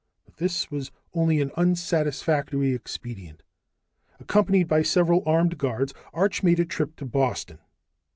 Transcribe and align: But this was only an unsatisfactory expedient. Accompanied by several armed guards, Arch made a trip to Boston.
But 0.25 0.37
this 0.37 0.71
was 0.71 0.89
only 1.13 1.39
an 1.41 1.51
unsatisfactory 1.57 2.73
expedient. 2.73 3.43
Accompanied 4.19 4.67
by 4.67 4.81
several 4.81 5.21
armed 5.27 5.59
guards, 5.59 5.93
Arch 6.11 6.41
made 6.41 6.59
a 6.59 6.65
trip 6.65 6.95
to 6.95 7.05
Boston. 7.05 7.59